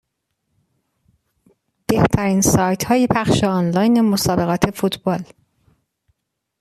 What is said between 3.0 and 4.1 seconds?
پخش آنلاین